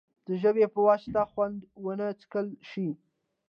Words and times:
د 0.27 0.29
ژبې 0.41 0.65
په 0.73 0.79
واسطه 0.87 1.21
خوند 1.31 1.57
ونه 1.85 2.07
څکل 2.19 2.47
شي. 2.69 2.87